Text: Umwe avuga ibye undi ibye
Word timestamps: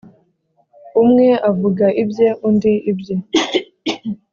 Umwe 1.01 1.27
avuga 1.49 1.85
ibye 2.03 2.27
undi 2.47 2.73
ibye 2.91 3.15